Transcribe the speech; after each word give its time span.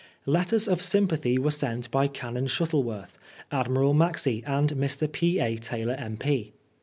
Letters 0.25 0.67
of 0.67 0.81
sympathy 0.83 1.37
were 1.37 1.51
sent 1.51 1.91
by 1.91 2.07
Canon 2.07 2.47
Shut 2.47 2.69
tleworth. 2.71 3.19
Admiral 3.51 3.93
Maxse 3.93 4.41
and 4.47 4.71
Mr. 4.71 5.05
P. 5.11 5.37
A. 5.39 5.57
Taylor 5.57 5.93
M.P. 5.93 6.53